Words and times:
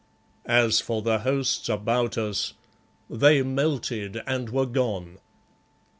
As 0.47 0.79
for 0.81 1.03
the 1.03 1.19
hosts 1.19 1.69
about 1.69 2.17
us 2.17 2.53
they 3.07 3.43
melted 3.43 4.19
and 4.25 4.49
were 4.49 4.65
gone. 4.65 5.19